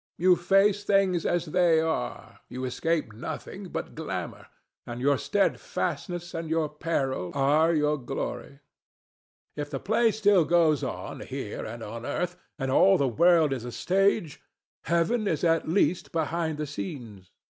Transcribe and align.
You 0.17 0.35
face 0.35 0.83
things 0.83 1.27
as 1.27 1.45
they 1.45 1.79
are; 1.79 2.39
you 2.49 2.65
escape 2.65 3.13
nothing 3.13 3.67
but 3.67 3.93
glamor; 3.93 4.47
and 4.87 4.99
your 4.99 5.15
steadfastness 5.19 6.33
and 6.33 6.49
your 6.49 6.69
peril 6.69 7.31
are 7.35 7.71
your 7.75 7.99
glory. 7.99 8.61
If 9.55 9.69
the 9.69 9.79
play 9.79 10.09
still 10.09 10.43
goes 10.43 10.81
on 10.83 11.19
here 11.19 11.65
and 11.67 11.83
on 11.83 12.03
earth, 12.03 12.35
and 12.57 12.71
all 12.71 12.97
the 12.97 13.07
world 13.07 13.53
is 13.53 13.63
a 13.63 13.71
stage, 13.71 14.41
Heaven 14.85 15.27
is 15.27 15.43
at 15.43 15.69
least 15.69 16.11
behind 16.11 16.57
the 16.57 16.65
scenes. 16.65 17.29